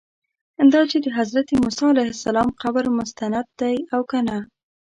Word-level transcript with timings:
دا 0.73 0.81
چې 0.91 0.97
د 1.05 1.07
حضرت 1.17 1.47
موسی 1.63 1.85
علیه 1.93 2.09
السلام 2.15 2.49
قبر 2.61 2.85
مستند 2.97 3.47
دی 3.59 3.75
او 3.93 4.01
که 4.09 4.19
نه. 4.27 4.37